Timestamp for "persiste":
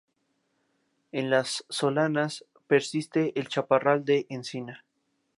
2.65-3.39